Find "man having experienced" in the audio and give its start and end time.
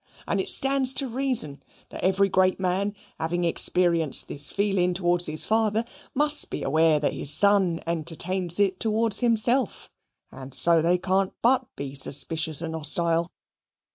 2.59-4.27